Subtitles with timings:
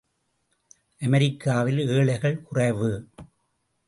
[1.01, 2.91] அமெரிக்காவில் ஏழைகள் குறைவு.